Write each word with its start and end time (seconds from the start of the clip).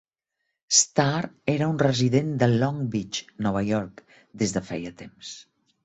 Stahr 0.77 1.27
era 1.57 1.67
un 1.73 1.77
resident 1.83 2.33
de 2.45 2.49
Long 2.55 2.83
Beach 2.97 3.23
(Nova 3.49 3.65
York) 3.71 4.05
des 4.45 4.57
de 4.59 4.69
feia 4.73 4.99
temps. 5.05 5.41